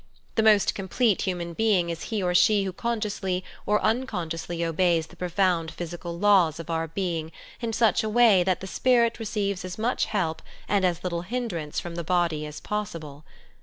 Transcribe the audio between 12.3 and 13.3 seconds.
as possible.